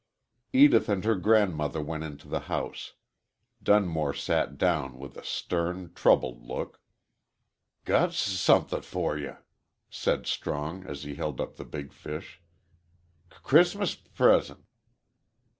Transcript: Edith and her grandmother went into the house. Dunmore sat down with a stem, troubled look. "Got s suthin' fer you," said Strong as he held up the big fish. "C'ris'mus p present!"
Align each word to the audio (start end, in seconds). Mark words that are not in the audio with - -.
Edith 0.51 0.89
and 0.89 1.05
her 1.05 1.13
grandmother 1.13 1.79
went 1.79 2.03
into 2.03 2.27
the 2.27 2.39
house. 2.49 2.93
Dunmore 3.61 4.15
sat 4.15 4.57
down 4.57 4.97
with 4.97 5.15
a 5.15 5.23
stem, 5.23 5.91
troubled 5.93 6.41
look. 6.43 6.81
"Got 7.85 8.09
s 8.09 8.17
suthin' 8.17 8.81
fer 8.81 9.15
you," 9.19 9.37
said 9.91 10.25
Strong 10.25 10.87
as 10.87 11.03
he 11.03 11.13
held 11.13 11.39
up 11.39 11.57
the 11.57 11.65
big 11.65 11.93
fish. 11.93 12.41
"C'ris'mus 13.43 13.93
p 13.93 14.09
present!" 14.15 14.65